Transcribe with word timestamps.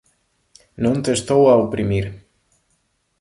Non 0.83 0.95
te 1.03 1.11
estou 1.17 1.41
a 1.47 1.59
oprimir. 1.65 2.05